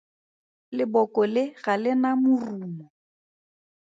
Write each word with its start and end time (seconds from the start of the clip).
Leboko 0.77 1.21
le 1.33 1.43
ga 1.63 1.73
le 1.81 1.91
na 2.01 2.09
morumo. 2.21 2.85